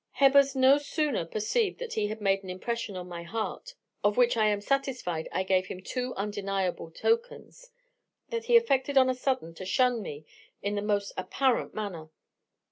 "Hebbers 0.13 0.55
no 0.55 0.79
sooner 0.79 1.25
perceived 1.25 1.77
that 1.77 1.93
he 1.93 2.07
had 2.07 2.19
made 2.19 2.41
an 2.43 2.49
impression 2.49 2.95
on 2.95 3.07
my 3.07 3.21
heart, 3.21 3.75
of 4.03 4.17
which 4.17 4.35
I 4.35 4.47
am 4.47 4.59
satisfied 4.59 5.29
I 5.31 5.43
gave 5.43 5.67
him 5.67 5.79
too 5.79 6.15
undeniable 6.17 6.89
tokens, 6.89 7.69
than 8.29 8.41
he 8.41 8.57
affected 8.57 8.97
on 8.97 9.11
a 9.11 9.13
sudden 9.13 9.53
to 9.53 9.63
shun 9.63 10.01
me 10.01 10.25
in 10.63 10.73
the 10.73 10.81
most 10.81 11.13
apparent 11.17 11.75
manner. 11.75 12.09